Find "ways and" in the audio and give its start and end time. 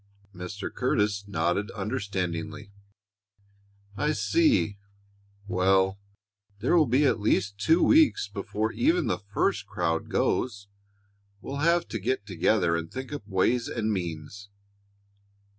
13.27-13.93